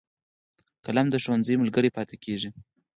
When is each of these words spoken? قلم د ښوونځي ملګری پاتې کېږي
قلم 0.85 1.07
د 1.11 1.15
ښوونځي 1.23 1.55
ملګری 1.61 1.89
پاتې 1.97 2.15
کېږي 2.23 2.49